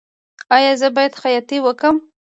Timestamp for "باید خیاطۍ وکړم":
0.95-1.95